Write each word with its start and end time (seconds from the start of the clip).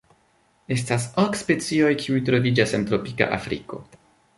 Estas 0.75 1.05
ok 1.25 1.37
specioj 1.41 1.93
kiuj 2.03 2.25
troviĝas 2.31 2.77
en 2.79 2.91
tropika 2.91 3.33
Afriko. 3.41 3.87